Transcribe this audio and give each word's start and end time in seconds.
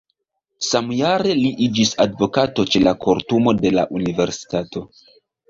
Samjare 0.67 1.35
li 1.39 1.51
iĝis 1.65 1.91
advokato 2.07 2.65
ĉe 2.73 2.81
la 2.87 2.95
kortumo 3.05 3.55
de 3.61 3.75
la 3.77 3.85
universitato. 4.01 4.85